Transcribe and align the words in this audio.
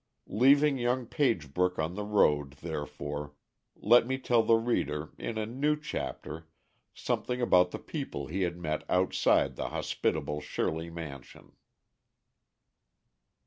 Leaving 0.33 0.79
young 0.79 1.05
Pagebrook 1.05 1.77
on 1.77 1.93
the 1.93 2.03
road, 2.03 2.53
therefore, 2.53 3.35
let 3.75 4.07
me 4.07 4.17
tell 4.17 4.41
the 4.41 4.55
reader, 4.55 5.11
in 5.19 5.37
a 5.37 5.45
new 5.45 5.79
chapter, 5.79 6.49
something 6.91 7.39
about 7.39 7.69
the 7.69 7.77
people 7.77 8.25
he 8.25 8.41
had 8.41 8.57
met 8.57 8.83
outside 8.89 9.55
the 9.57 9.69
hospitable 9.69 10.41
Shirley 10.41 10.89
mansion. 10.89 11.51